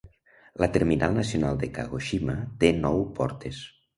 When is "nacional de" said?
1.17-1.69